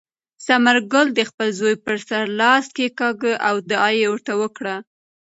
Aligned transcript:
ثمرګل 0.45 1.05
د 1.13 1.19
خپل 1.29 1.49
زوی 1.59 1.75
په 1.85 1.91
سر 2.07 2.23
لاس 2.39 2.65
کېکاږه 2.75 3.33
او 3.47 3.55
دعا 3.69 3.89
یې 3.99 4.07
ورته 4.11 4.33
وکړه. 4.41 4.75